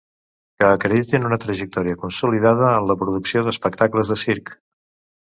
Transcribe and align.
Que 0.63 0.69
acreditin 0.77 1.27
una 1.29 1.39
trajectòria 1.43 1.99
consolidada 2.07 2.73
en 2.81 2.91
la 2.93 2.99
producció 3.05 3.47
d'espectacles 3.49 4.15
de 4.15 4.23
circ. 4.27 4.57